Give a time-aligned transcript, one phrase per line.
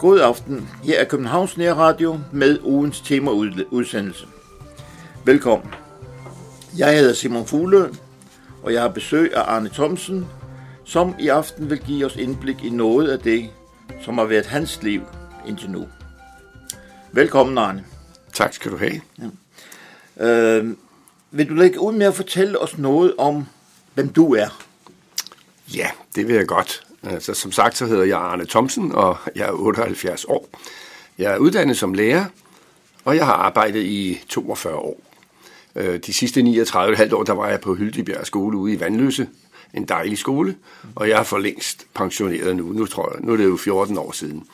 [0.00, 0.68] God aften.
[0.82, 4.26] Her er Københavns Nærradio med ugens temaudsendelse.
[5.24, 5.74] Velkommen.
[6.78, 7.88] Jeg hedder Simon Fuglø,
[8.62, 10.26] og jeg har besøg af Arne Thomsen,
[10.84, 13.50] som i aften vil give os indblik i noget af det,
[14.04, 15.02] som har været hans liv
[15.46, 15.86] indtil nu.
[17.12, 17.84] Velkommen, Arne.
[18.40, 19.00] Tak skal du have.
[20.18, 20.26] Ja.
[20.26, 20.76] Øh,
[21.30, 23.46] vil du lægge ud med at fortælle os noget om,
[23.94, 24.62] hvem du er?
[25.74, 26.82] Ja, det vil jeg godt.
[27.02, 30.48] Altså, som sagt, så hedder jeg Arne Thomsen, og jeg er 78 år.
[31.18, 32.24] Jeg er uddannet som lærer,
[33.04, 35.00] og jeg har arbejdet i 42 år.
[35.76, 39.28] Øh, de sidste 39,5 år, der var jeg på Hyldibjerg skole ude i Vandløse.
[39.74, 40.56] En dejlig skole,
[40.94, 42.72] og jeg er for længst pensioneret nu.
[42.72, 44.46] Nu, tror jeg, nu er det jo 14 år siden.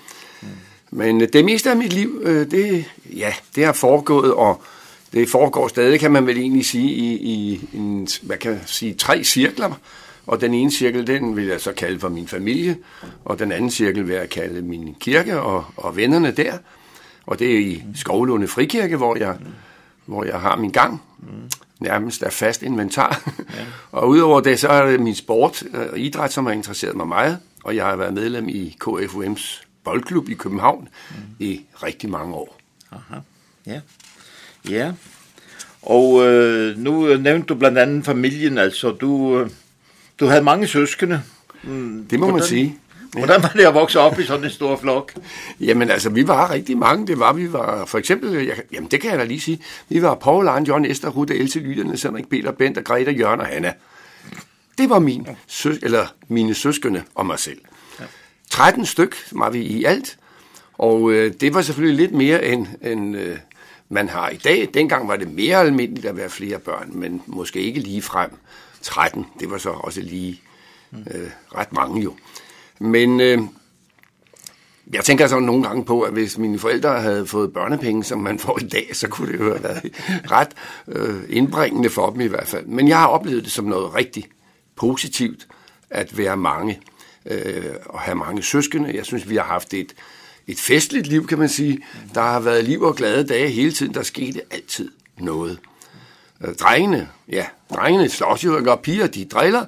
[0.91, 2.85] Men øh, det meste af mit liv, øh, det,
[3.17, 4.63] ja, det har foregået, og
[5.13, 8.95] det foregår stadig, kan man vel egentlig sige, i, i en, hvad kan jeg sige,
[8.95, 9.73] tre cirkler.
[10.27, 12.77] Og den ene cirkel, den vil jeg så kalde for min familie,
[13.25, 16.59] og den anden cirkel vil jeg kalde min kirke og, og vennerne der.
[17.27, 19.37] Og det er i Skovlunde Frikirke, hvor jeg,
[20.07, 21.03] hvor jeg har min gang.
[21.81, 23.33] Nærmest er fast inventar.
[23.39, 23.65] Ja.
[23.99, 27.39] og udover det, så er det min sport og idræt, som har interesseret mig meget.
[27.65, 31.17] Og jeg har været medlem i KFUM's boldklub i København mm.
[31.39, 32.59] i rigtig mange år.
[32.93, 33.21] Aha.
[33.67, 33.81] Ja.
[34.71, 34.93] Ja.
[35.83, 39.51] Og øh, nu nævnte du blandt andet familien, altså du, øh,
[40.21, 41.23] du havde mange søskende.
[41.63, 42.79] Mm, det må hvordan, man sige.
[43.13, 45.13] Hvordan var det at vokse op i sådan en stor flok?
[45.61, 47.07] Jamen altså, vi var rigtig mange.
[47.07, 50.03] Det var, vi var for eksempel, jeg, jamen det kan jeg da lige sige, vi
[50.03, 53.73] var Paul, Arne, John, Esther, Rutte, Else, Lytterne, Henrik, Peter, Bent, Greta, Jørgen og Hanna.
[54.79, 57.59] Det var min søs, eller mine søskende og mig selv.
[58.57, 60.19] 13 styk var vi i alt,
[60.73, 63.39] og øh, det var selvfølgelig lidt mere end, end øh,
[63.89, 64.69] man har i dag.
[64.75, 68.31] Dengang var det mere almindeligt at være flere børn, men måske ikke lige frem
[68.83, 69.27] 13.
[69.41, 70.41] Det var så også lige
[70.93, 72.15] øh, ret mange jo.
[72.79, 73.39] Men øh,
[74.93, 78.39] jeg tænker så nogle gange på, at hvis mine forældre havde fået børnepenge, som man
[78.39, 79.91] får i dag, så kunne det jo have været
[80.31, 80.51] ret
[80.89, 82.67] øh, indbringende for dem i hvert fald.
[82.67, 84.25] Men jeg har oplevet det som noget rigtig
[84.77, 85.47] positivt
[85.91, 86.81] at være mange
[87.27, 88.97] øh, og have mange søskende.
[88.97, 89.95] Jeg synes, vi har haft et,
[90.47, 91.79] et festligt liv, kan man sige.
[92.15, 93.95] Der har været liv og glade dage hele tiden.
[93.95, 95.59] Der skete altid noget.
[96.45, 99.65] Øh, drengene, ja, drengene slås jo, og piger, de driller.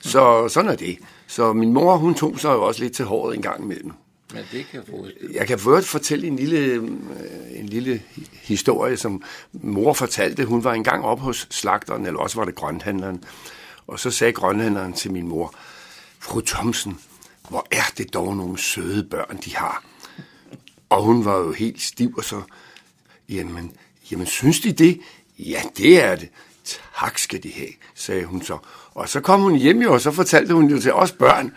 [0.00, 0.98] Så sådan er det.
[1.26, 3.92] Så min mor, hun tog sig jo også lidt til håret en gang imellem.
[4.34, 6.82] Ja, det kan jeg Jeg kan først fortælle en lille, øh,
[7.54, 8.02] en lille
[8.42, 9.22] historie, som
[9.52, 10.44] mor fortalte.
[10.44, 13.24] Hun var engang op hos slagteren, eller også var det grønthandleren.
[13.86, 15.54] Og så sagde grønthandleren til min mor,
[16.24, 17.00] Fru Thomsen,
[17.48, 19.84] hvor er det dog nogle søde børn, de har.
[20.88, 22.42] Og hun var jo helt stiv, og så,
[23.28, 23.72] jamen,
[24.10, 25.00] jamen synes de det?
[25.38, 26.30] Ja, det er det.
[26.98, 28.58] Tak skal de have, sagde hun så.
[28.94, 31.52] Og så kom hun hjem jo, og så fortalte hun jo til os børn.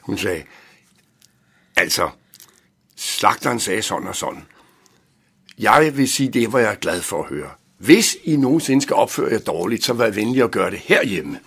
[0.00, 0.42] Hun sagde,
[1.76, 2.10] altså,
[2.96, 4.46] slagteren sagde sådan og sådan.
[5.58, 7.50] Jeg vil sige, det var jeg glad for at høre.
[7.78, 11.40] Hvis I nogensinde skal opføre jer dårligt, så vær venlig at gøre det herhjemme.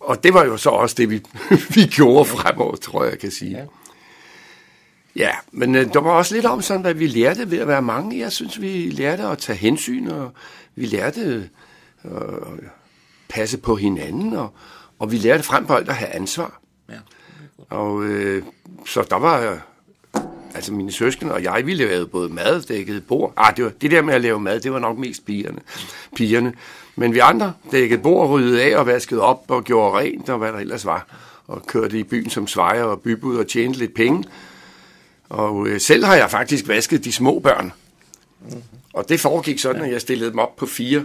[0.00, 1.22] Og det var jo så også det, vi,
[1.74, 3.50] vi gjorde fremover, tror jeg, jeg kan sige.
[3.56, 3.64] Ja.
[5.16, 7.82] Ja, men øh, der var også lidt om sådan, hvad vi lærte ved at være
[7.82, 8.18] mange.
[8.18, 10.32] Jeg synes, vi lærte at tage hensyn, og
[10.74, 11.42] vi lærte øh,
[12.04, 12.20] at
[13.28, 14.54] passe på hinanden, og,
[14.98, 16.60] og vi lærte frem på alt at have ansvar.
[16.88, 16.98] Ja,
[17.70, 18.42] og øh,
[18.86, 19.66] så der var,
[20.54, 23.32] altså mine søskende og jeg, vi lavede både mad, dækkede bord.
[23.36, 25.58] Ah, det, var, det der med at lave mad, det var nok mest pigerne.
[26.16, 26.52] pigerne.
[27.00, 30.52] Men vi andre dækkede bord, ryddede af og vaskede op og gjorde rent, og hvad
[30.52, 31.06] der ellers var.
[31.46, 34.24] Og kørte i byen som svejer og bybud og tjente lidt penge.
[35.28, 37.72] Og øh, selv har jeg faktisk vasket de små børn.
[38.92, 41.04] Og det foregik sådan, at jeg stillede dem op på fire,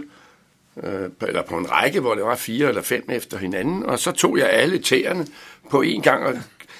[0.82, 4.12] øh, eller på en række, hvor det var fire eller fem efter hinanden, og så
[4.12, 5.26] tog jeg alle tæerne
[5.70, 6.34] på en gang, og,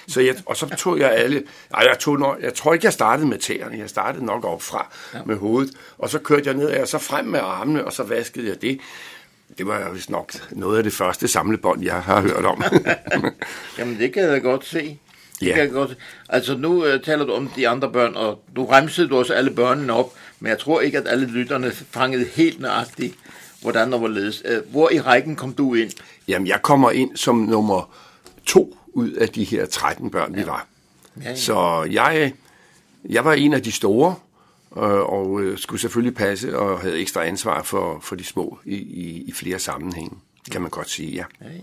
[0.09, 1.43] så jeg, og så tog jeg alle,
[1.75, 4.62] ej, jeg, tog nok, jeg tror ikke, jeg startede med tæerne, jeg startede nok op
[4.62, 5.19] fra ja.
[5.27, 8.48] med hovedet, og så kørte jeg ned, og så frem med armene, og så vaskede
[8.48, 8.81] jeg det.
[9.59, 12.63] Det var vist nok noget af det første samlebånd, jeg har hørt om.
[13.78, 14.98] Jamen, det kan jeg godt se.
[15.42, 15.54] Ja.
[15.54, 15.97] Kan jeg godt.
[16.28, 19.51] Altså nu uh, taler du om de andre børn, og du remsede du også alle
[19.51, 23.15] børnene op, men jeg tror ikke, at alle lytterne fangede helt nøjagtigt,
[23.63, 24.42] hvordan der var ledes.
[24.45, 25.91] Uh, hvor i rækken kom du ind?
[26.28, 27.97] Jamen, jeg kommer ind som nummer
[28.47, 30.41] to ud af de her 13 børn, ja.
[30.41, 30.66] vi var.
[31.22, 31.37] Ja, ja.
[31.37, 32.33] Så jeg,
[33.09, 34.15] jeg var en af de store,
[34.71, 38.75] og, og øh, skulle selvfølgelig passe og havde ekstra ansvar for, for de små i,
[38.75, 40.16] i, i flere sammenhænge,
[40.51, 41.25] kan man godt sige, ja.
[41.41, 41.60] ja, ja.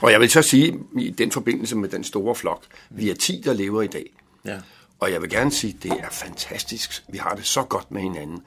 [0.00, 3.42] Og jeg vil så sige, i den forbindelse med den store flok, vi er 10,
[3.44, 4.10] der lever i dag.
[4.44, 4.58] Ja.
[5.00, 7.04] Og jeg vil gerne sige, det er fantastisk.
[7.08, 8.42] Vi har det så godt med hinanden.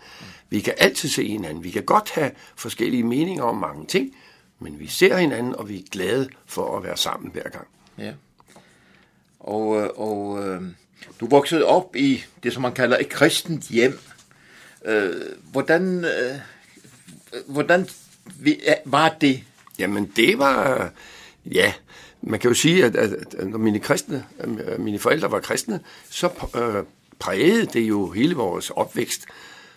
[0.49, 1.63] Vi kan altid se hinanden.
[1.63, 4.15] Vi kan godt have forskellige meninger om mange ting,
[4.59, 7.67] men vi ser hinanden, og vi er glade for at være sammen hver gang.
[7.97, 8.13] Ja.
[9.39, 10.61] Og, øh, og øh,
[11.19, 13.99] du voksede op i det, som man kalder et kristent hjem.
[14.85, 15.15] Øh,
[15.51, 16.39] hvordan, øh,
[17.47, 17.87] hvordan
[18.85, 19.43] var det?
[19.79, 20.89] Jamen, det var...
[21.45, 21.73] Ja,
[22.21, 24.25] man kan jo sige, at, at, at når mine, kristne,
[24.77, 25.79] mine forældre var kristne,
[26.09, 26.83] så øh,
[27.19, 29.25] prægede det jo hele vores opvækst.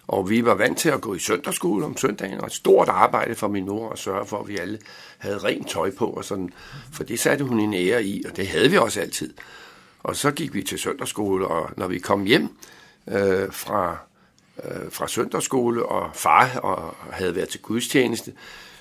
[0.08, 3.34] Og vi var vant til at gå i søndagsskole om søndagen, og et stort arbejde
[3.34, 4.78] for min mor at sørge for, at vi alle
[5.18, 6.06] havde rent tøj på.
[6.06, 6.52] Og sådan,
[6.92, 9.34] for det satte hun en ære i, og det havde vi også altid.
[10.02, 12.48] Og så gik vi til søndagsskole, og når vi kom hjem
[13.08, 13.96] øh, fra,
[14.64, 18.32] øh, fra søndagsskole, og far og havde været til gudstjeneste,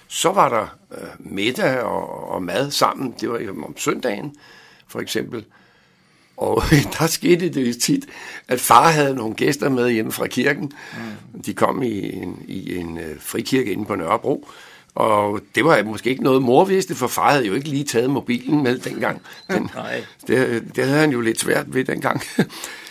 [0.08, 0.68] så var der
[1.02, 3.16] øh, middag og, og mad sammen.
[3.20, 4.36] Det var om søndagen,
[4.88, 5.46] for eksempel.
[6.38, 6.64] Og
[7.00, 8.06] der skete det tit,
[8.48, 10.72] at far havde nogle gæster med hjemme fra kirken.
[11.34, 11.42] Mm.
[11.42, 14.48] De kom i en, i en øh, frikirke inde på Nørrebro.
[14.96, 18.10] Og det var måske ikke noget mor vidste, for far havde jo ikke lige taget
[18.10, 19.22] mobilen med dengang.
[19.52, 20.04] Den, Nej.
[20.28, 22.22] Det, det havde han jo lidt svært ved dengang.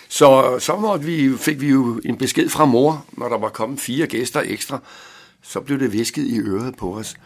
[0.09, 3.81] Så, så måtte vi, fik vi jo en besked fra mor, når der var kommet
[3.81, 4.79] fire gæster ekstra.
[5.43, 7.17] Så blev det visket i øret på os.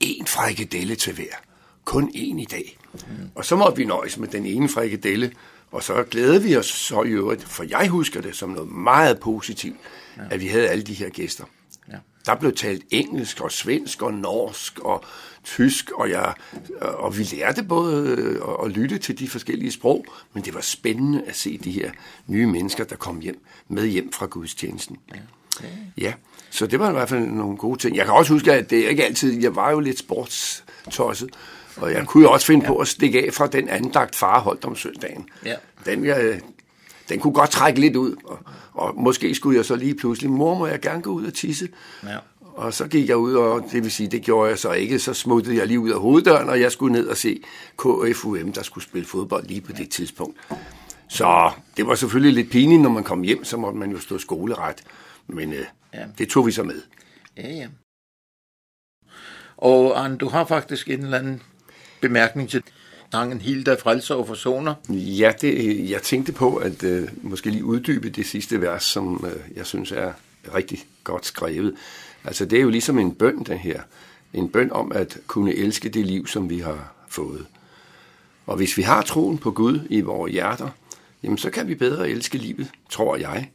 [0.00, 1.49] En frikadelle til hver.
[1.84, 2.78] Kun en i dag.
[2.94, 3.00] Mm.
[3.34, 5.32] Og så måtte vi nøjes med den ene frikadelle,
[5.70, 9.20] og så glædede vi os så i øvrigt, for jeg husker det som noget meget
[9.20, 9.76] positivt,
[10.16, 10.22] ja.
[10.30, 11.44] at vi havde alle de her gæster.
[11.88, 11.96] Ja.
[12.26, 15.04] Der blev talt engelsk og svensk og norsk og
[15.44, 16.34] tysk, og, jeg,
[16.80, 18.16] og vi lærte både
[18.64, 21.90] at lytte til de forskellige sprog, men det var spændende at se de her
[22.26, 24.96] nye mennesker, der kom hjem med hjem fra gudstjenesten.
[25.14, 25.20] Ja.
[25.56, 25.68] Okay.
[25.98, 26.12] ja,
[26.50, 27.96] så det var i hvert fald nogle gode ting.
[27.96, 31.30] Jeg kan også huske, at det ikke altid, jeg var jo lidt sportstosset,
[31.76, 32.68] og jeg kunne jo også finde ja.
[32.68, 35.28] på at stikke af fra den andagt far holdt om søndagen.
[35.44, 35.54] Ja.
[35.86, 36.40] Den, jeg,
[37.08, 38.38] den kunne godt trække lidt ud, og,
[38.74, 41.68] og måske skulle jeg så lige pludselig, mor, må jeg gerne gå ud og tisse?
[42.04, 42.16] Ja.
[42.40, 44.98] Og så gik jeg ud, og det vil sige, det gjorde jeg så ikke.
[44.98, 47.42] Så smuttede jeg lige ud af hoveddøren, og jeg skulle ned og se
[47.78, 50.36] KFUM, der skulle spille fodbold lige på det tidspunkt.
[51.08, 54.18] Så det var selvfølgelig lidt pinligt, når man kom hjem, så måtte man jo stå
[54.18, 54.82] skoleret.
[55.26, 55.64] Men øh,
[55.94, 56.04] ja.
[56.18, 56.82] det tog vi så med.
[57.36, 57.68] Ja, ja.
[59.56, 61.42] Og Arne, du har faktisk en eller anden
[62.00, 62.62] bemærkning til
[63.12, 64.74] sangen Hilda Frelser og Forsoner?
[64.88, 69.56] Ja, det, jeg tænkte på at øh, måske lige uddybe det sidste vers, som øh,
[69.56, 70.12] jeg synes er
[70.54, 71.74] rigtig godt skrevet.
[72.24, 73.80] Altså det er jo ligesom en bøn, det her.
[74.32, 77.46] En bøn om at kunne elske det liv, som vi har fået.
[78.46, 80.68] Og hvis vi har troen på Gud i vores hjerter,
[81.22, 83.50] jamen så kan vi bedre elske livet, tror jeg,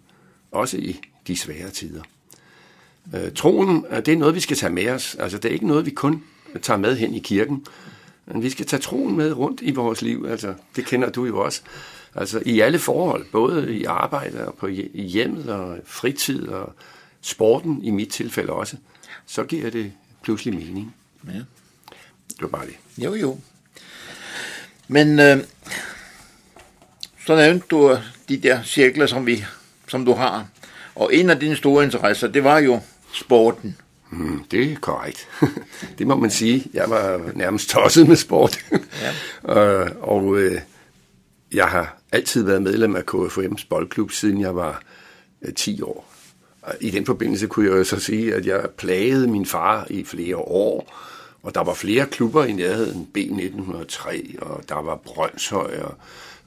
[0.51, 2.01] også i de svære tider.
[3.15, 5.15] Øh, troen, øh, det er noget, vi skal tage med os.
[5.15, 6.23] Altså det er ikke noget, vi kun
[6.61, 7.65] tager med hen i kirken.
[8.25, 10.25] Men vi skal tage troen med rundt i vores liv.
[10.29, 11.61] Altså, det kender du jo også.
[12.15, 16.73] Altså i alle forhold, både i arbejde og på hjemmet og fritid og
[17.21, 18.77] sporten i mit tilfælde også,
[19.25, 19.91] så giver det
[20.23, 20.95] pludselig mening.
[21.27, 21.39] Ja.
[22.29, 23.03] Det var bare det.
[23.03, 23.39] Jo, jo.
[24.87, 25.37] Men øh,
[27.25, 27.97] så nævnte du
[28.29, 29.45] de der cirkler, som, vi,
[29.87, 30.47] som du har.
[30.95, 32.79] Og en af dine store interesser, det var jo
[33.13, 33.77] sporten.
[34.17, 35.27] Mm, det er korrekt.
[35.97, 36.67] det må man sige.
[36.73, 38.65] Jeg var nærmest tosset med sport.
[38.71, 39.13] ja.
[39.53, 40.61] og og øh,
[41.53, 44.81] jeg har altid været medlem af KFM's boldklub, siden jeg var
[45.41, 46.11] øh, 10 år.
[46.81, 50.37] I den forbindelse kunne jeg jo så sige, at jeg plagede min far i flere
[50.37, 50.95] år,
[51.43, 55.93] og der var flere klubber i nærheden, B1903, og der var Brøndshøj, og,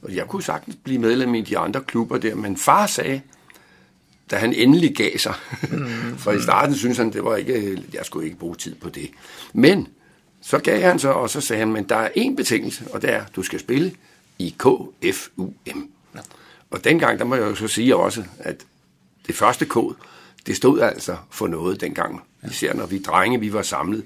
[0.03, 3.21] og jeg kunne sagtens blive medlem i de andre klubber der, men far sagde,
[4.31, 5.35] da han endelig gav sig,
[5.71, 6.19] mm.
[6.19, 9.11] for i starten synes han, det var ikke, jeg skulle ikke bruge tid på det.
[9.53, 9.89] Men
[10.43, 13.13] så gav han sig, og så sagde han, men der er en betingelse, og det
[13.13, 13.93] er, du skal spille
[14.39, 15.55] i KFUM.
[16.15, 16.21] Ja.
[16.71, 18.67] Og dengang, der må jeg jo så sige også, at
[19.27, 19.95] det første kod,
[20.47, 22.23] det stod altså for noget dengang.
[22.51, 24.05] Især når vi drenge, vi var samlet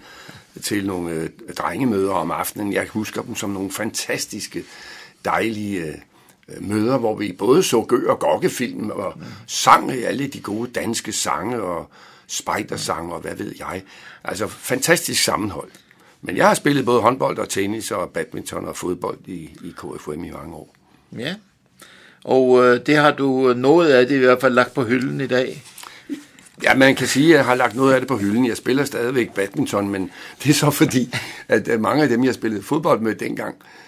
[0.62, 2.72] til nogle øh, drengemøder om aftenen.
[2.72, 4.64] Jeg husker dem som nogle fantastiske,
[5.24, 5.94] dejlige øh,
[6.60, 9.22] møder, hvor vi både så Gø og Gokke-film og mm.
[9.46, 11.90] sang alle de gode danske sange og
[12.26, 13.82] spejdersange og hvad ved jeg.
[14.24, 15.68] Altså fantastisk sammenhold.
[16.22, 20.24] Men jeg har spillet både håndbold og tennis og badminton og fodbold i, i KFM
[20.24, 20.74] i mange år.
[21.18, 21.34] Ja,
[22.24, 25.26] og øh, det har du noget af det i hvert fald lagt på hylden i
[25.26, 25.62] dag.
[26.62, 28.46] Ja, man kan sige, at jeg har lagt noget af det på hylden.
[28.46, 30.10] Jeg spiller stadigvæk badminton, men
[30.42, 31.14] det er så fordi,
[31.48, 33.81] at øh, mange af dem, jeg spillede fodbold med dengang, øh,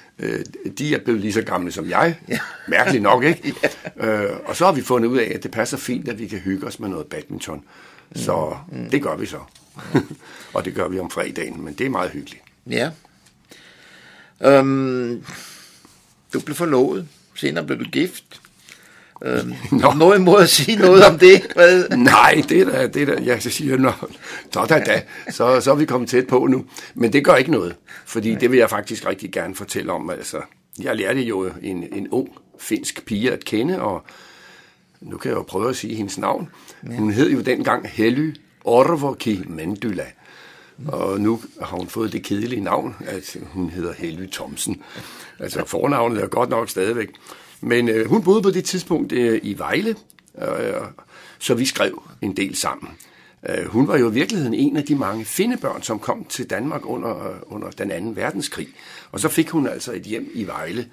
[0.79, 2.19] de er blevet lige så gamle som jeg.
[2.29, 2.39] Ja.
[2.69, 3.55] Mærkeligt nok, ikke?
[3.97, 4.07] ja.
[4.07, 6.39] øh, og så har vi fundet ud af, at det passer fint, at vi kan
[6.39, 7.65] hygge os med noget badminton.
[8.15, 8.79] Så mm.
[8.79, 8.91] Mm.
[8.91, 9.39] det gør vi så.
[10.55, 12.43] og det gør vi om fredagen, men det er meget hyggeligt.
[12.71, 12.91] Ja.
[14.61, 15.25] Um,
[16.33, 17.09] du blev forlovet.
[17.35, 18.41] Senere blev du gift.
[19.23, 19.45] Øh,
[19.99, 21.47] noget imod at sige noget om det?
[21.55, 21.89] Hvad?
[21.89, 23.93] Nej, det er da, det er da, jeg siger, nå,
[24.53, 26.65] så, da, da, så, så er vi kommet tæt på nu.
[26.95, 27.75] Men det gør ikke noget,
[28.07, 28.39] fordi Nej.
[28.39, 30.11] det vil jeg faktisk rigtig gerne fortælle om.
[30.11, 30.41] Altså,
[30.81, 32.29] jeg lærte jo en, en ung
[32.59, 34.05] finsk pige at kende, og
[35.01, 36.49] nu kan jeg jo prøve at sige hendes navn.
[36.91, 36.97] Ja.
[36.97, 40.07] Hun hed jo dengang Helly Orvoki Mendyla.
[40.89, 44.83] Og nu har hun fået det kedelige navn, at hun hedder Helly Thomsen.
[45.39, 47.09] Altså fornavnet er godt nok stadigvæk.
[47.65, 49.97] Men øh, hun boede på det tidspunkt øh, i Vejle,
[50.43, 50.75] øh,
[51.39, 52.91] så vi skrev en del sammen.
[53.49, 56.81] Øh, hun var jo i virkeligheden en af de mange findebørn, som kom til Danmark
[56.85, 58.69] under, øh, under den anden verdenskrig.
[59.13, 60.87] Og så fik hun altså et hjem i Vejle.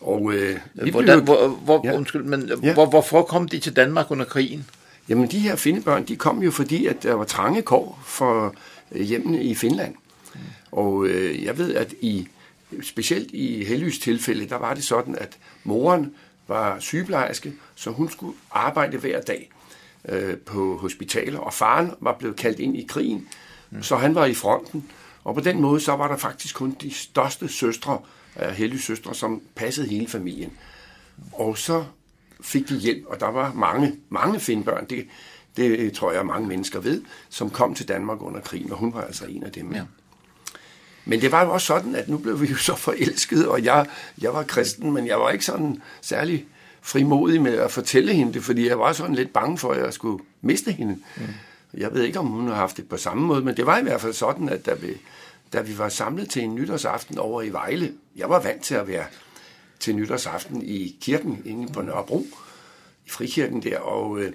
[0.00, 0.58] Og, øh,
[0.90, 1.96] Hvordan, hvor, hvor, ja.
[1.96, 2.74] undskyld, men ja.
[2.74, 4.66] hvor, hvorfor kom de til Danmark under krigen?
[5.08, 8.54] Jamen, de her findebørn, de kom jo fordi, at der var trange kår for
[8.92, 9.94] øh, hjemmene i Finland.
[10.72, 12.28] Og øh, jeg ved, at i
[12.82, 16.14] specielt i Hellys tilfælde, der var det sådan, at moren
[16.48, 19.50] var sygeplejerske, så hun skulle arbejde hver dag
[20.08, 23.28] øh, på hospitaler, og faren var blevet kaldt ind i krigen,
[23.70, 23.82] mm.
[23.82, 24.90] så han var i fronten.
[25.24, 27.98] Og på den måde, så var der faktisk kun de største søstre,
[28.36, 30.52] af Hellys søstre, som passede hele familien.
[31.32, 31.84] Og så
[32.40, 35.06] fik de hjælp, og der var mange, mange finbørn, det,
[35.56, 39.02] det tror jeg mange mennesker ved, som kom til Danmark under krigen, og hun var
[39.02, 39.74] altså en af dem.
[39.74, 39.82] Ja.
[41.04, 43.86] Men det var jo også sådan, at nu blev vi jo så forelskede, og jeg,
[44.20, 46.46] jeg var kristen, men jeg var ikke sådan særlig
[46.82, 49.92] frimodig med at fortælle hende det, fordi jeg var sådan lidt bange for, at jeg
[49.92, 50.98] skulle miste hende.
[51.16, 51.22] Mm.
[51.74, 53.82] Jeg ved ikke, om hun har haft det på samme måde, men det var i
[53.82, 54.88] hvert fald sådan, at da vi,
[55.52, 58.88] da vi var samlet til en nytårsaften over i Vejle, jeg var vant til at
[58.88, 59.04] være
[59.80, 62.26] til nytårsaften i kirken inde på Nørrebro,
[63.06, 64.32] i frikirken der, og øh,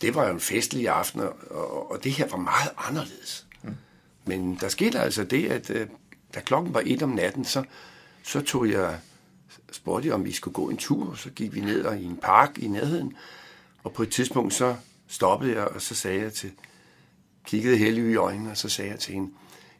[0.00, 3.46] det var jo en festlig aften, og, og det her var meget anderledes.
[4.24, 5.86] Men der skete altså det, at øh,
[6.34, 7.64] da klokken var et om natten, så,
[8.22, 8.98] så tog jeg,
[9.72, 12.58] spurgte jeg, om vi skulle gå en tur, så gik vi ned i en park
[12.58, 13.16] i nærheden,
[13.82, 14.76] og på et tidspunkt så
[15.08, 16.52] stoppede jeg, og så sagde jeg til,
[17.44, 19.32] kiggede Helge i øjnene, og så sagde jeg til hende,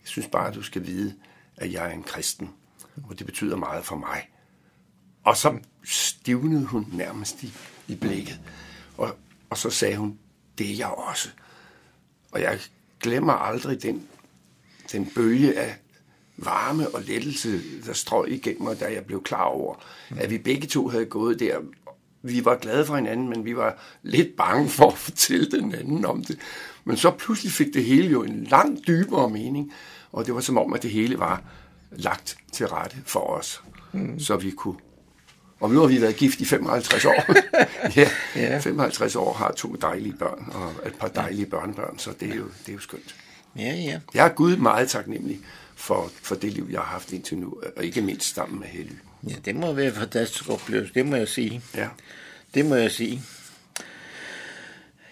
[0.03, 1.15] jeg synes bare, at du skal vide,
[1.57, 2.51] at jeg er en kristen,
[3.09, 4.29] og det betyder meget for mig.
[5.25, 7.53] Og så stivnede hun nærmest i,
[7.89, 8.41] i blikket,
[8.97, 9.17] og,
[9.51, 10.19] og så sagde hun,
[10.59, 11.29] det er jeg også.
[12.33, 12.61] Og jeg
[13.01, 14.09] glemmer aldrig den,
[14.93, 15.77] den bølge af
[16.37, 19.75] varme og lettelse, der strøg igennem mig, da jeg blev klar over,
[20.17, 21.59] at vi begge to havde gået der.
[22.23, 26.05] Vi var glade for hinanden, men vi var lidt bange for at fortælle den anden
[26.05, 26.39] om det.
[26.85, 29.73] Men så pludselig fik det hele jo en langt dybere mening,
[30.13, 31.43] og det var som om, at det hele var
[31.91, 34.21] lagt til rette for os, mm.
[34.21, 34.77] så vi kunne
[35.63, 37.25] og nu har vi været gift i 55 år.
[37.97, 42.31] ja, ja, 55 år har to dejlige børn og et par dejlige børnebørn, så det
[42.31, 43.15] er jo, det er jo skønt.
[43.56, 44.00] Ja, ja.
[44.14, 45.40] Jeg er Gud meget taknemmelig
[45.75, 48.92] for, for det liv, jeg har haft indtil nu, og ikke mindst sammen med Helly.
[49.28, 51.62] Ja, det må være en fantastisk oplevelse, det må jeg sige.
[51.76, 51.88] Ja.
[52.54, 53.23] Det må jeg sige.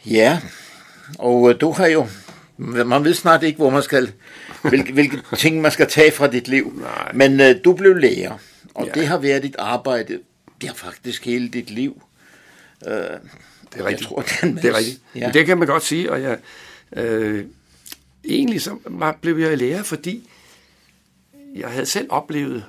[0.07, 0.41] Ja,
[1.19, 2.07] og øh, du har jo,
[2.57, 4.13] man ved snart ikke, hvor man skal,
[4.63, 6.73] hvilke, hvilke ting man skal tage fra dit liv.
[6.81, 7.13] Nej.
[7.15, 8.39] Men uh, du blev lærer,
[8.75, 8.93] og ja.
[9.01, 10.21] det har været dit arbejde,
[10.63, 12.03] ja faktisk hele dit liv.
[12.87, 13.21] Uh, det
[13.75, 14.09] er rigtigt.
[14.09, 15.01] Tror, det er rigtigt.
[15.15, 15.31] Ja.
[15.35, 16.39] Det kan man godt sige, og jeg,
[16.93, 17.45] øh,
[18.25, 18.77] egentlig så
[19.21, 20.31] blev jeg lærer, fordi
[21.55, 22.65] jeg havde selv oplevet,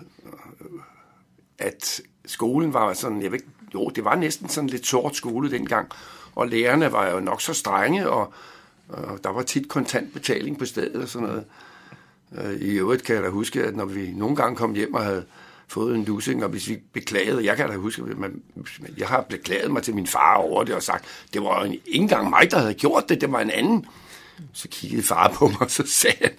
[1.57, 3.39] at skolen var sådan, jeg ved
[3.73, 5.91] jo, det var næsten sådan lidt sort skole dengang,
[6.35, 8.33] og lærerne var jo nok så strenge, og,
[8.89, 11.45] og der var tit kontantbetaling på stedet og sådan noget.
[12.37, 15.03] Øh, I øvrigt kan jeg da huske, at når vi nogle gange kom hjem og
[15.03, 15.25] havde
[15.67, 18.41] fået en lussing, og hvis vi beklagede, jeg kan da huske, at man,
[18.97, 21.83] jeg har beklaget mig til min far over det og sagt, det var jo ikke
[21.85, 23.85] engang mig, der havde gjort det, det var en anden.
[24.53, 26.31] Så kiggede far på mig, og så sagde han,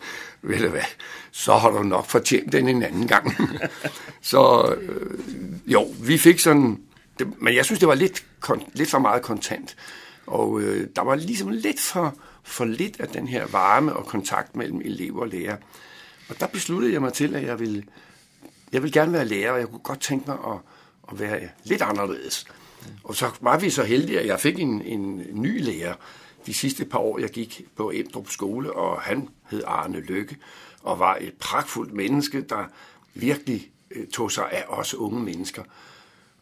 [0.43, 0.83] ved du hvad,
[1.31, 3.37] så har du nok fortjent den en anden gang.
[4.23, 5.19] så øh,
[5.67, 6.81] jo, vi fik sådan,
[7.19, 9.77] det, men jeg synes, det var lidt, kon, lidt for meget kontant.
[10.27, 14.57] Og øh, der var ligesom lidt for, for lidt af den her varme og kontakt
[14.57, 15.57] mellem elever og lærer.
[16.29, 17.83] Og der besluttede jeg mig til, at jeg ville,
[18.73, 20.59] jeg ville gerne være lærer, og jeg kunne godt tænke mig at,
[21.13, 22.47] at være lidt anderledes.
[23.05, 25.95] Og så var vi så heldige, at jeg fik en, en ny lærer,
[26.47, 30.37] de sidste par år, jeg gik på Emdrup skole, og han hed Arne Lykke,
[30.83, 32.65] og var et pragtfuldt menneske, der
[33.15, 35.63] virkelig øh, tog sig af os unge mennesker.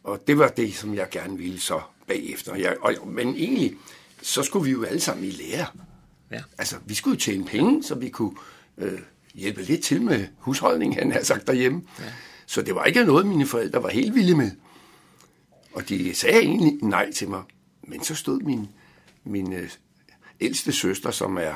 [0.04, 2.54] Og det var det, som jeg gerne ville så bagefter.
[2.54, 3.74] Jeg, og, men egentlig,
[4.22, 5.66] så skulle vi jo alle sammen i lære.
[6.30, 6.42] Ja.
[6.58, 8.36] Altså, vi skulle jo tjene penge, så vi kunne
[8.78, 9.00] øh,
[9.34, 11.82] hjælpe lidt til med husholdningen, han har sagt derhjemme.
[11.98, 12.04] Ja.
[12.46, 14.50] Så det var ikke noget, mine forældre var helt vilde med.
[15.72, 17.42] Og de sagde egentlig nej til mig.
[17.82, 18.68] Men så stod min,
[19.24, 19.70] min øh,
[20.40, 21.54] ældste søster, som er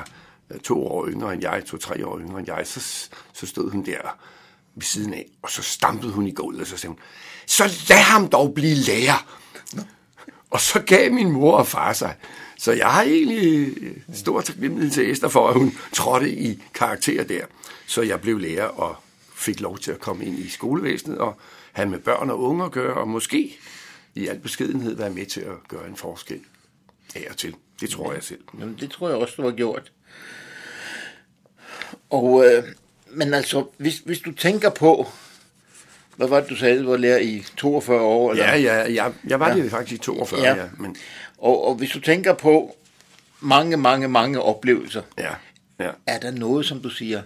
[0.51, 3.85] øh, to år yngre end jeg, to-tre år yngre end jeg, så, så stod hun
[3.85, 4.17] der
[4.75, 6.99] ved siden af, og så stampede hun i gulvet, og så sagde hun,
[7.45, 9.41] så lad ham dog blive lærer.
[10.49, 12.15] Og så gav min mor og far sig.
[12.57, 17.23] Så jeg har egentlig øh, stor taknemmelighed til Esther for, at hun trådte i karakter
[17.23, 17.45] der.
[17.87, 18.95] Så jeg blev lærer og
[19.35, 21.37] fik lov til at komme ind i skolevæsenet og
[21.73, 23.57] have med børn og unge at gøre, og måske
[24.15, 26.39] i al beskedenhed være med til at gøre en forskel
[27.15, 27.55] af og til.
[27.81, 28.41] Det tror jeg selv.
[28.59, 29.91] Jamen, det tror jeg også, du har gjort.
[32.09, 32.63] Og, øh,
[33.07, 35.07] men altså, hvis, hvis du tænker på,
[36.15, 38.31] hvad var det, du sagde, du var lærer i 42 år?
[38.31, 38.45] Eller?
[38.45, 39.55] Ja, ja, ja jeg var ja.
[39.55, 40.55] det faktisk i 42, ja.
[40.55, 40.95] ja men...
[41.37, 42.77] og, og hvis du tænker på
[43.39, 45.33] mange, mange, mange oplevelser, ja.
[45.79, 45.91] Ja.
[46.07, 47.21] er der noget, som du siger,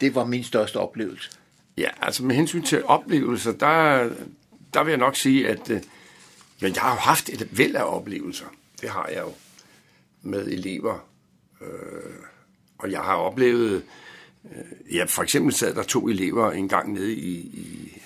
[0.00, 1.30] det var min største oplevelse?
[1.76, 4.08] Ja, altså med hensyn til oplevelser, der,
[4.74, 5.80] der vil jeg nok sige, at øh,
[6.62, 8.46] ja, jeg har jo haft et væld af oplevelser.
[8.80, 9.32] Det har jeg jo
[10.24, 10.98] med elever.
[11.60, 12.14] Øh,
[12.78, 13.84] og jeg har oplevet,
[14.44, 18.02] øh, ja, for eksempel sad der to elever en gang nede i, i,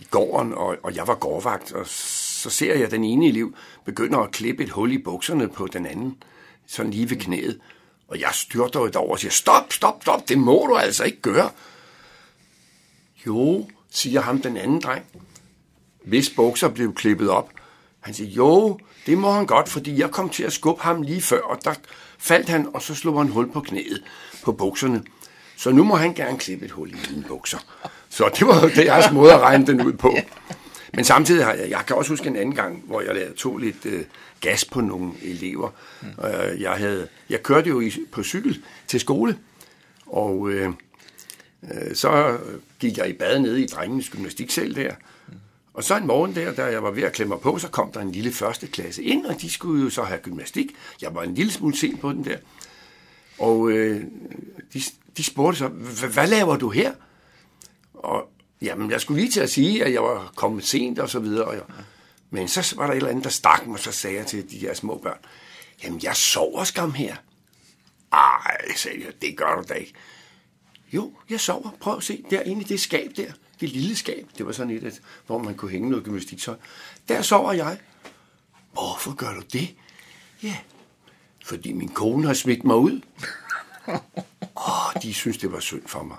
[0.00, 3.54] i gården, og, og jeg var gårdvagt, og så ser jeg, at den ene elev
[3.84, 6.22] begynder at klippe et hul i bukserne på den anden,
[6.66, 7.60] sådan lige ved knæet.
[8.08, 11.20] Og jeg styrter jo derover og siger, stop, stop, stop, det må du altså ikke
[11.20, 11.50] gøre.
[13.26, 15.04] Jo, siger ham den anden dreng,
[16.04, 17.50] hvis bukser blev klippet op.
[18.00, 21.22] Han siger, jo, det må han godt, fordi jeg kom til at skubbe ham lige
[21.22, 21.74] før, og der
[22.18, 24.02] faldt han, og så slog han hul på knæet
[24.42, 25.02] på bukserne.
[25.56, 27.58] Så nu må han gerne klippe et hul i mine bukser.
[28.08, 30.16] Så det var deres måde at regne den ud på.
[30.94, 33.86] Men samtidig har jeg, jeg kan også huske en anden gang, hvor jeg tog lidt
[33.86, 34.04] øh,
[34.40, 35.68] gas på nogle elever.
[36.02, 39.38] Øh, jeg, havde, jeg kørte jo i, på cykel til skole,
[40.06, 40.68] og øh,
[41.62, 42.38] øh, så
[42.78, 44.92] gik jeg i bad nede i drengenes gymnastiksal der,
[45.80, 48.00] og så en morgen der, da jeg var ved at klemme på, så kom der
[48.00, 50.66] en lille første klasse ind, og de skulle jo så have gymnastik.
[51.02, 52.36] Jeg var en lille smule sen på den der.
[53.38, 54.04] Og øh,
[54.74, 54.82] de,
[55.16, 55.68] de spurgte så,
[56.06, 56.92] hvad laver du her?
[57.94, 58.28] Og
[58.62, 61.44] jamen, jeg skulle lige til at sige, at jeg var kommet sent og så videre.
[61.44, 61.62] Og jeg,
[62.30, 64.50] men så var der et eller andet, der stak mig, og så sagde jeg til
[64.50, 65.18] de her små børn,
[65.84, 67.16] jamen, jeg sover skam her.
[68.12, 69.92] Ej, sagde jeg, det gør du da ikke.
[70.92, 71.70] Jo, jeg sover.
[71.80, 75.00] Prøv at se, derinde i det skab der det lille skab, det var sådan et,
[75.26, 76.56] hvor man kunne hænge noget gymnastiktøj.
[77.08, 77.78] Der sover jeg.
[78.72, 79.74] Hvorfor gør du det?
[80.42, 80.56] Ja,
[81.44, 83.00] fordi min kone har smidt mig ud.
[84.68, 86.16] Åh, de synes, det var synd for mig.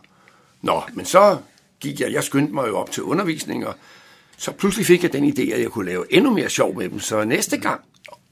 [0.61, 1.37] Nå, men så
[1.79, 3.75] gik jeg, jeg skyndte mig jo op til undervisning, og
[4.37, 6.99] så pludselig fik jeg den idé, at jeg kunne lave endnu mere sjov med dem.
[6.99, 7.81] Så næste gang,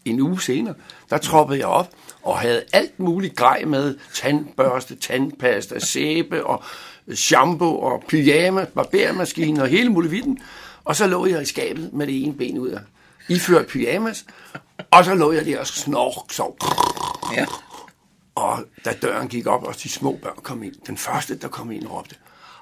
[0.05, 0.75] en uge senere,
[1.09, 1.89] der troppede jeg op
[2.21, 3.97] og havde alt muligt grej med.
[4.13, 6.63] Tandbørste, tandpasta, sæbe og
[7.15, 10.39] shampoo og pyjama, barbermaskine og hele muligheden.
[10.83, 12.79] Og så lå jeg i skabet med det ene ben ud af.
[13.29, 14.25] Iført pyjamas.
[14.91, 16.57] Og så lå jeg der og snork, sov.
[17.35, 17.45] Ja.
[18.35, 21.71] Og da døren gik op, og de små børn kom ind, den første, der kom
[21.71, 22.15] ind, råbte,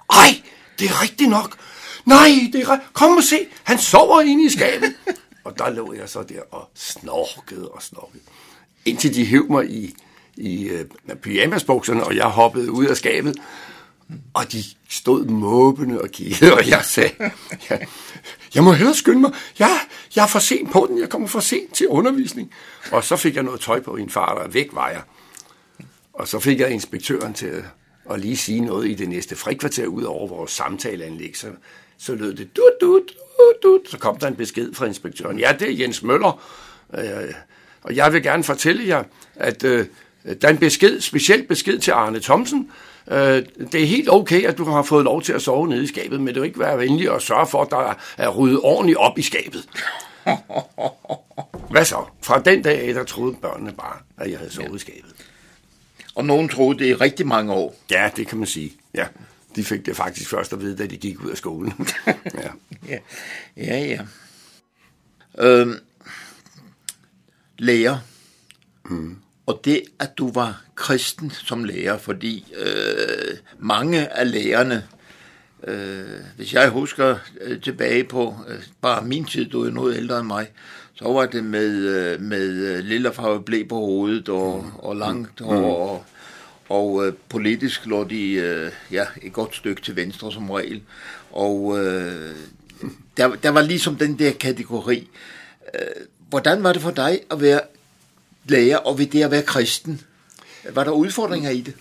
[0.09, 0.41] Ej,
[0.79, 1.57] det er rigtigt nok.
[2.05, 4.93] Nej, det er Kom og se, han sover inde i skabet.
[5.45, 8.23] og der lå jeg så der og snorkede og snorkede.
[8.85, 9.95] Indtil de hæv mig i,
[10.37, 13.35] i uh, pyjamasbukserne, og jeg hoppede ud af skabet.
[14.33, 17.11] Og de stod måbende og kiggede, og jeg sagde,
[17.69, 17.77] ja,
[18.55, 19.33] jeg må hellere skynde mig.
[19.59, 19.79] Ja,
[20.15, 22.51] jeg er for sent på den, jeg kommer for sent til undervisning.
[22.91, 25.01] Og så fik jeg noget tøj på en far, der væk var jeg.
[26.13, 27.63] Og så fik jeg inspektøren til at,
[28.09, 31.37] at lige sige noget i det næste frikvarter ud over vores samtaleanlæg.
[31.37, 31.47] Så,
[31.97, 33.89] så lød det dut, dut, dut, dut.
[33.89, 35.39] Så kom der en besked fra inspektøren.
[35.39, 36.41] Ja, det er Jens Møller.
[36.93, 37.33] Øh,
[37.81, 39.03] og jeg vil gerne fortælle jer,
[39.35, 39.85] at øh,
[40.41, 42.71] der er en besked, specielt besked til Arne Thomsen,
[43.11, 45.87] Øh, det er helt okay, at du har fået lov til at sove nede i
[45.87, 48.97] skabet, men det vil ikke være venlig at sørge for, at der er ryddet ordentligt
[48.97, 49.69] op i skabet.
[51.71, 52.05] Hvad så?
[52.21, 54.75] Fra den dag af, der troede børnene bare, at jeg havde sovet ja.
[54.75, 55.15] i skabet.
[56.15, 57.75] Og nogen troede det i rigtig mange år.
[57.91, 58.73] Ja, det kan man sige.
[58.93, 59.07] Ja.
[59.55, 61.73] De fik det faktisk først at vide, da de gik ud af skolen.
[62.43, 62.49] ja.
[62.87, 62.99] ja,
[63.57, 63.85] ja.
[63.85, 63.99] ja.
[65.37, 65.75] Øhm,
[67.57, 67.97] lærer.
[68.85, 74.83] Mm og det, at du var kristen som lærer, fordi øh, mange af lærerne,
[75.67, 76.05] øh,
[76.35, 80.27] hvis jeg husker øh, tilbage på øh, bare min tid, du er noget ældre end
[80.27, 80.47] mig,
[80.93, 85.39] så var det med, øh, med øh, lille farve blæ på hovedet og, og langt
[85.39, 85.63] hår, mm.
[85.63, 86.03] og,
[86.69, 90.81] og øh, politisk lå de øh, ja, et godt stykke til venstre som regel.
[91.31, 92.35] Og øh,
[93.17, 95.09] der, der var ligesom den der kategori.
[95.73, 97.61] Øh, hvordan var det for dig at være
[98.47, 100.01] lærer og ved det at være kristen?
[100.73, 101.73] Var der udfordringer i det?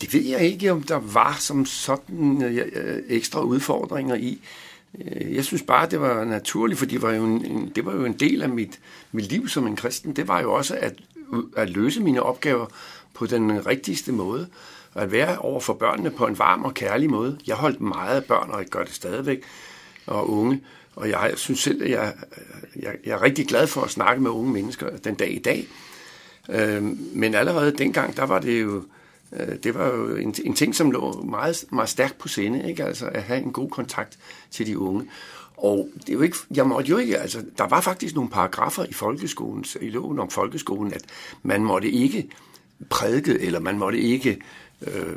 [0.00, 4.40] Det ved jeg ikke, om der var som sådan øh, øh ekstra udfordringer i.
[5.00, 8.04] Øh, jeg synes bare, det var naturligt, for det var jo en, det var jo
[8.04, 8.80] en del af mit,
[9.12, 10.16] mit liv som en kristen.
[10.16, 10.94] Det var jo også at,
[11.56, 12.66] at løse mine opgaver
[13.14, 14.46] på den rigtigste måde.
[14.94, 17.38] Og At være over for børnene på en varm og kærlig måde.
[17.46, 19.42] Jeg holdt meget af børn, og jeg gør det stadigvæk,
[20.06, 20.60] og unge.
[20.96, 22.12] Og jeg synes selv, at jeg,
[22.76, 25.66] jeg, jeg er rigtig glad for at snakke med unge mennesker den dag i dag.
[26.48, 26.82] Øh,
[27.16, 28.82] men allerede dengang, der var det jo,
[29.32, 32.84] øh, det var jo en, en ting, som lå meget, meget stærkt på sinde, ikke?
[32.84, 34.18] Altså at have en god kontakt
[34.50, 35.08] til de unge.
[35.56, 38.84] Og det er jo ikke, jeg måtte jo ikke, altså, der var faktisk nogle paragrafer
[38.84, 41.04] i folkeskolen, i loven om folkeskolen, at
[41.42, 42.28] man måtte ikke
[42.90, 44.40] prædike, eller man måtte ikke,
[44.82, 45.16] øh,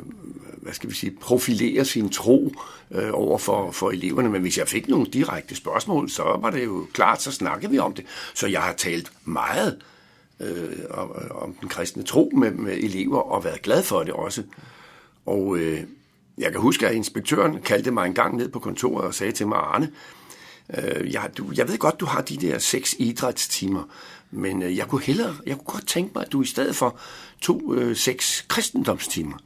[0.62, 2.52] hvad skal vi sige, profilere sin tro
[2.90, 4.28] øh, over for, for eleverne.
[4.28, 7.78] Men hvis jeg fik nogle direkte spørgsmål, så var det jo klart, så snakkede vi
[7.78, 8.04] om det.
[8.34, 9.78] Så jeg har talt meget
[10.40, 14.12] øh, om, øh, om den kristne tro med, med elever, og været glad for det
[14.12, 14.42] også.
[15.26, 15.80] Og øh,
[16.38, 19.46] jeg kan huske, at inspektøren kaldte mig en gang ned på kontoret og sagde til
[19.46, 19.90] mig, Arne,
[20.78, 23.82] øh, jeg, du, jeg ved godt, du har de der seks idrætstimer,
[24.30, 26.98] men øh, jeg kunne hellere, jeg kunne godt tænke mig, at du i stedet for
[27.40, 29.38] tog øh, seks kristendomstimer.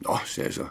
[0.00, 0.64] Nå, sagde jeg så.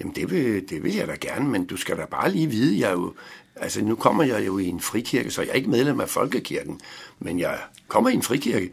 [0.00, 2.80] Jamen, det vil, det vil jeg da gerne, men du skal da bare lige vide,
[2.80, 3.14] jeg er jo,
[3.56, 6.80] altså nu kommer jeg jo i en frikirke, så jeg er ikke medlem af Folkekirken,
[7.18, 7.58] men jeg
[7.88, 8.72] kommer i en frikirke.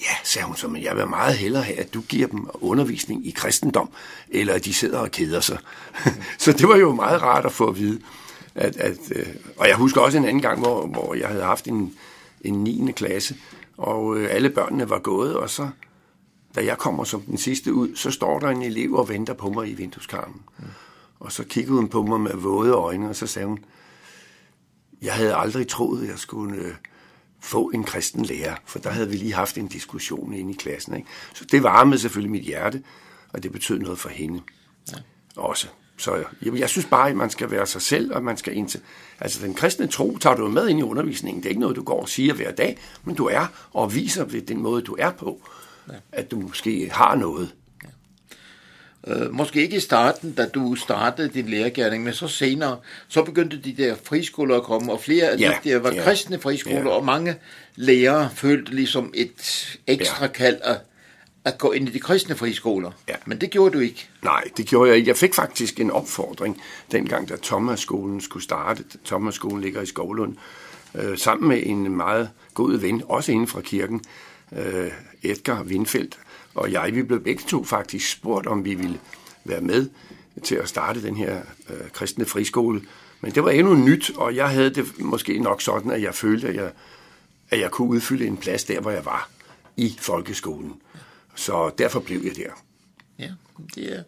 [0.00, 3.26] Ja, sagde hun så, men jeg vil meget hellere have, at du giver dem undervisning
[3.26, 3.90] i kristendom,
[4.28, 5.58] eller at de sidder og keder sig.
[6.38, 8.00] så det var jo meget rart at få at vide.
[8.54, 11.66] At, at, øh, og jeg husker også en anden gang, hvor, hvor jeg havde haft
[11.66, 11.94] en,
[12.40, 12.92] en 9.
[12.96, 13.36] klasse,
[13.76, 15.68] og øh, alle børnene var gået, og så,
[16.54, 19.50] da jeg kommer som den sidste ud, så står der en elev og venter på
[19.50, 20.42] mig i vindueskarmen.
[20.58, 20.64] Mm.
[21.20, 23.58] Og så kiggede hun på mig med våde øjne, og så sagde hun,
[25.02, 26.74] jeg havde aldrig troet, jeg skulle øh,
[27.40, 30.96] få en kristen lærer, for der havde vi lige haft en diskussion inde i klassen.
[30.96, 31.08] Ikke?
[31.34, 32.82] Så det varmede selvfølgelig mit hjerte,
[33.32, 34.40] og det betød noget for hende
[34.92, 34.96] ja.
[35.36, 35.68] også.
[35.96, 38.68] Så jeg, jeg synes bare, at man skal være sig selv, og man skal ind
[38.68, 38.80] til...
[39.20, 41.42] Altså, den kristne tro tager du med ind i undervisningen.
[41.42, 44.24] Det er ikke noget, du går og siger hver dag, men du er og viser
[44.24, 45.42] ved den måde, du er på,
[45.88, 45.94] ja.
[46.12, 47.50] at du måske har noget.
[49.06, 53.60] Øh, måske ikke i starten, da du startede din lærergærning, men så senere, så begyndte
[53.60, 56.80] de der friskoler at komme, og flere af ja, de der var ja, kristne friskoler,
[56.80, 56.88] ja.
[56.88, 57.36] og mange
[57.76, 60.32] lærere følte ligesom et ekstra ja.
[60.32, 60.80] kald at,
[61.44, 62.90] at gå ind i de kristne friskoler.
[63.08, 63.14] Ja.
[63.26, 64.08] Men det gjorde du ikke.
[64.22, 65.08] Nej, det gjorde jeg ikke.
[65.08, 66.62] Jeg fik faktisk en opfordring,
[66.92, 68.84] dengang da Thomas-skolen skulle starte.
[69.04, 70.36] Thomas-skolen ligger i Skovlund,
[70.94, 74.04] øh, sammen med en meget god ven, også inden fra kirken,
[74.52, 74.90] øh,
[75.22, 76.18] Edgar Windfeldt,
[76.54, 79.00] og jeg, vi blev begge to faktisk spurgt, om vi ville
[79.44, 79.88] være med
[80.42, 82.82] til at starte den her øh, kristne friskole.
[83.20, 86.48] Men det var endnu nyt, og jeg havde det måske nok sådan, at jeg følte,
[86.48, 86.72] at jeg,
[87.50, 89.30] at jeg kunne udfylde en plads der, hvor jeg var
[89.76, 90.74] i folkeskolen.
[91.34, 92.50] Så derfor blev jeg der.
[93.18, 93.30] Ja,
[93.74, 94.02] det er,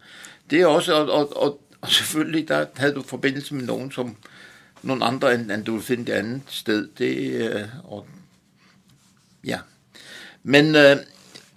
[0.50, 4.16] det er også, og, og, og, og selvfølgelig, der havde du forbindelse med nogen, som
[4.82, 6.88] nogle andre, end, end du ville finde det andet sted.
[6.98, 8.06] Det, øh, og,
[9.44, 9.58] ja.
[10.42, 10.96] Men øh,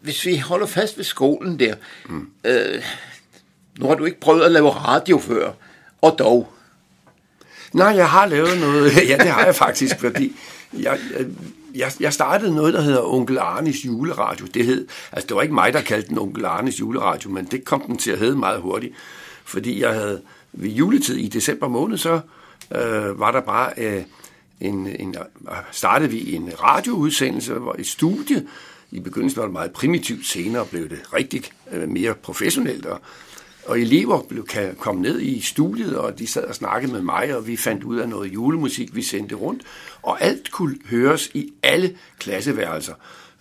[0.02, 1.76] hvis vi holder fast ved skolen der,
[2.10, 2.28] mm.
[2.44, 2.84] øh,
[3.80, 5.52] nu har du ikke prøvet at lave radio før,
[6.02, 6.52] og dog.
[7.74, 10.36] Nej, jeg har lavet noget, ja det har jeg faktisk, fordi
[10.74, 11.00] jeg,
[11.76, 14.46] jeg, jeg startede noget, der hedder Onkel Arnes juleradio.
[14.46, 17.66] Det hed, altså det var ikke mig, der kaldte den Onkel Arnes juleradio, men det
[17.66, 18.94] kom den til at hedde meget hurtigt,
[19.46, 20.22] fordi jeg havde
[20.54, 22.20] ved juletid i december måned, så
[22.76, 24.04] øh, var der bare øh,
[24.62, 25.16] en, en,
[25.72, 28.46] startede vi en radioudsendelse, et studie,
[28.92, 33.02] i begyndelsen var det meget primitivt, senere blev det rigtig øh, mere professionelt, og,
[33.66, 37.36] og elever blev, kan komme ned i studiet, og de sad og snakkede med mig,
[37.36, 39.64] og vi fandt ud af noget julemusik, vi sendte rundt,
[40.02, 42.94] og alt kunne høres i alle klasseværelser.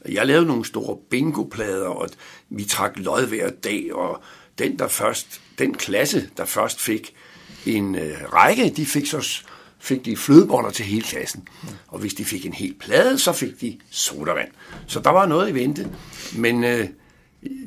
[0.09, 2.09] Jeg lavede nogle store bingoplader, og
[2.51, 4.23] vi trak lod hver dag, og
[4.59, 7.15] den, der først, den klasse, der først fik
[7.67, 9.43] en øh, række, de fik så
[9.85, 11.49] fik de flødeboller til hele klassen.
[11.89, 14.49] Og hvis de fik en hel plade, så fik de sodavand.
[14.87, 15.91] Så der var noget i vente.
[16.37, 16.89] Men øh,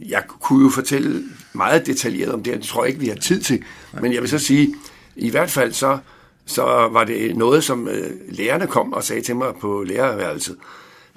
[0.07, 3.15] jeg kunne jo fortælle meget detaljeret om det, og det tror jeg ikke, vi har
[3.15, 3.63] tid til.
[4.01, 4.75] Men jeg vil så sige,
[5.15, 5.97] i hvert fald så,
[6.45, 10.57] så var det noget, som øh, lærerne kom og sagde til mig på lærerværelset.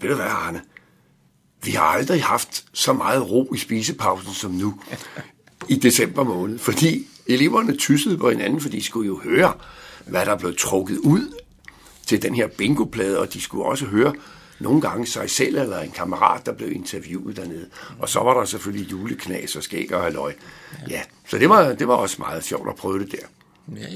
[0.00, 0.60] Ved du hvad, Arne?
[1.64, 4.74] Vi har aldrig haft så meget ro i spisepausen som nu
[5.68, 9.52] i december måned, fordi eleverne tyssede på hinanden, for de skulle jo høre,
[10.10, 11.34] hvad der blev trukket ud
[12.06, 14.14] til den her bingoplade, og de skulle også høre
[14.60, 17.66] nogle gange sig selv eller en kammerat, der blev interviewet dernede.
[17.98, 20.32] Og så var der selvfølgelig juleknas og skæg og halløj.
[20.90, 23.26] Ja, så det var, det var også meget sjovt at prøve det der.
[23.76, 23.86] Ja,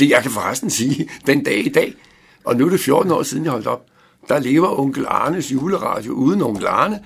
[0.00, 0.06] ja.
[0.08, 1.94] Jeg kan forresten sige, den dag i dag,
[2.44, 3.86] og nu er det 14 år siden, jeg holdt op,
[4.28, 7.00] der lever onkel Arnes juleradio uden onkel Arne,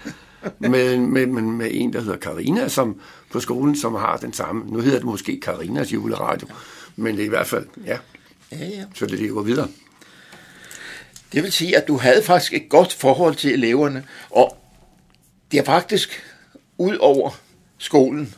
[0.59, 3.01] med, med, med, med en, der hedder Karina som
[3.33, 4.65] på skolen, som har den samme.
[4.67, 6.49] Nu hedder det måske Karinas juleradio,
[6.97, 7.99] men det er i hvert fald, ja.
[8.53, 8.85] Ja, ja.
[8.95, 9.69] Så det lever videre.
[11.33, 14.57] Det vil sige, at du havde faktisk et godt forhold til eleverne, og
[15.53, 16.23] det er faktisk
[16.79, 17.31] ud over
[17.79, 18.35] skolen,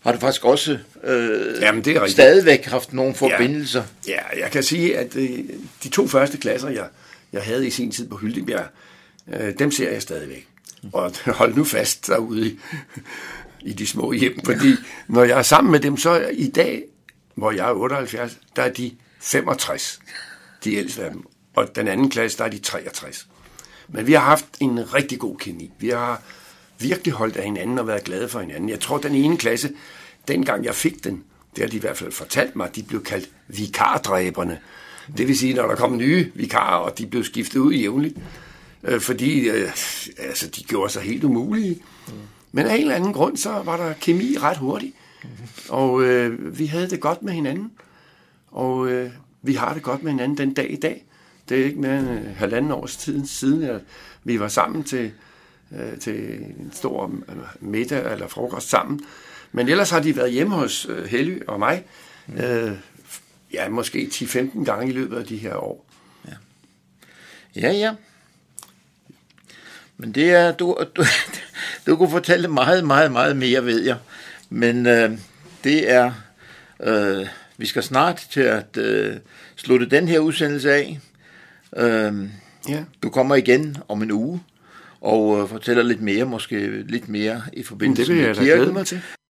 [0.00, 2.12] har du faktisk også øh, Jamen, det er rigtigt.
[2.12, 3.84] stadigvæk haft nogle forbindelser.
[4.08, 5.38] Ja, jeg kan sige, at øh,
[5.82, 6.86] de to første klasser, jeg,
[7.32, 8.66] jeg havde i sin tid på Hyldebjerg,
[9.32, 10.48] øh, dem ser jeg stadigvæk.
[10.92, 12.58] Og hold nu fast derude i,
[13.60, 14.74] i de små hjem, fordi
[15.08, 16.82] når jeg er sammen med dem, så i dag,
[17.34, 18.90] hvor jeg er 78, der er de
[19.24, 20.00] 65,
[20.64, 21.24] de ældste af dem.
[21.54, 23.26] Og den anden klasse, der er de 63.
[23.88, 25.70] Men vi har haft en rigtig god kemi.
[25.78, 26.22] Vi har
[26.78, 28.68] virkelig holdt af hinanden og været glade for hinanden.
[28.68, 29.70] Jeg tror, den ene klasse,
[30.28, 31.24] dengang jeg fik den,
[31.56, 34.58] det har de i hvert fald fortalt mig, de blev kaldt vikardræberne.
[35.16, 38.16] Det vil sige, når der kom nye vikarer, og de blev skiftet ud jævnligt,
[38.82, 39.70] øh, fordi øh,
[40.18, 41.82] altså, de gjorde sig helt umulige.
[42.52, 44.94] Men af en eller anden grund, så var der kemi ret hurtigt.
[45.68, 47.70] Og øh, vi havde det godt med hinanden.
[48.54, 49.10] Og øh,
[49.42, 51.04] vi har det godt med hinanden den dag i dag.
[51.48, 53.80] Det er ikke mere end øh, halvanden års tid siden, at
[54.24, 55.12] vi var sammen til,
[55.72, 57.12] øh, til en stor
[57.60, 59.00] middag eller frokost sammen.
[59.52, 61.84] Men ellers har de været hjemme hos øh, Helly og mig,
[62.36, 62.72] øh,
[63.52, 65.86] ja, måske 10-15 gange i løbet af de her år.
[67.56, 67.94] Ja, ja.
[69.96, 71.04] Men det er, du, du,
[71.86, 73.96] du kunne fortælle meget, meget, meget mere, ved jeg.
[74.50, 75.18] Men øh,
[75.64, 76.12] det er,
[76.80, 77.26] øh,
[77.58, 79.16] vi skal snart til at øh,
[79.56, 80.98] slutte den her udsendelse af.
[81.76, 82.12] Øh,
[82.68, 82.84] Ja.
[83.02, 84.40] du kommer igen om en uge
[85.00, 88.40] og øh, fortæller lidt mere, måske lidt mere i forbindelse det vil jeg med da
[88.42, 88.58] kirken.
[88.60, 89.00] glæde mig til.